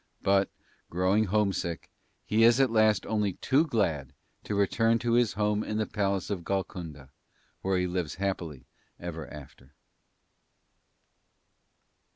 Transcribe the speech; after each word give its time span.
But, 0.23 0.49
growing 0.89 1.25
homesick, 1.25 1.87
he 2.25 2.43
is 2.43 2.59
at 2.59 2.71
last 2.71 3.05
only 3.05 3.33
too 3.33 3.67
glad 3.67 4.13
to 4.45 4.55
return 4.55 4.97
to 4.97 5.13
his 5.13 5.33
home 5.33 5.63
in 5.63 5.77
the 5.77 5.85
Palace 5.85 6.31
of 6.31 6.43
Golconda, 6.43 7.11
where 7.61 7.77
he 7.77 7.85
lives 7.85 8.15
happily 8.15 8.65
ever 8.99 9.31
after. 9.31 9.75